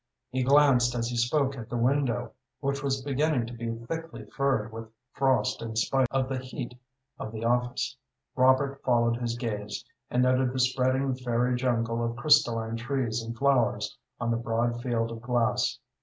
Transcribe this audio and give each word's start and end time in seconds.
He 0.31 0.41
glanced 0.41 0.95
as 0.95 1.09
he 1.09 1.15
spoke 1.15 1.55
at 1.55 1.69
the 1.69 1.77
window, 1.77 2.31
which 2.59 2.81
was 2.81 3.03
beginning 3.03 3.45
to 3.45 3.53
be 3.53 3.69
thickly 3.85 4.25
furred 4.35 4.73
with 4.73 4.89
frost 5.11 5.61
in 5.61 5.75
spite 5.75 6.07
of 6.09 6.27
the 6.27 6.39
heat 6.39 6.73
of 7.19 7.31
the 7.31 7.45
office. 7.45 7.95
Robert 8.35 8.81
followed 8.83 9.17
his 9.17 9.35
gaze, 9.37 9.85
and 10.09 10.23
noted 10.23 10.53
the 10.53 10.59
spreading 10.59 11.13
fairy 11.13 11.55
jungle 11.55 12.03
of 12.03 12.15
crystalline 12.15 12.77
trees 12.77 13.21
and 13.21 13.37
flowers 13.37 13.95
on 14.19 14.31
the 14.31 14.37
broad 14.37 14.81
field 14.81 15.11
of 15.11 15.21
glass. 15.21 15.77